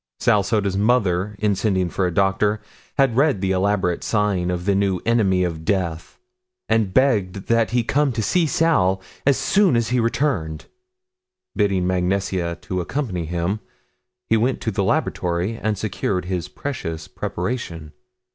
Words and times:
Sal 0.19 0.41
Soda's 0.41 0.75
mother, 0.77 1.35
in 1.37 1.53
sending 1.53 1.87
for 1.87 2.07
a 2.07 2.11
doctor, 2.11 2.59
had 2.97 3.15
read 3.15 3.39
the 3.39 3.51
elaborate 3.51 4.03
sign 4.03 4.49
of 4.49 4.65
the 4.65 4.73
new 4.73 4.99
enemy 5.05 5.43
of 5.43 5.63
death, 5.63 6.17
and 6.67 6.91
begged 6.91 7.35
that 7.49 7.69
he 7.69 7.83
come 7.83 8.11
to 8.13 8.23
see 8.23 8.47
Sal 8.47 8.99
as 9.27 9.37
soon 9.37 9.75
as 9.75 9.89
he 9.89 9.99
returned. 9.99 10.65
Bidding 11.55 11.85
Mag 11.85 12.03
Nesia 12.05 12.55
to 12.61 12.81
accompany 12.81 13.25
him, 13.25 13.59
he 14.25 14.37
went 14.37 14.59
to 14.61 14.71
the 14.71 14.83
laboratory 14.83 15.55
and 15.57 15.77
secured 15.77 16.25
his 16.25 16.47
precious 16.47 17.07
preparation. 17.07 17.91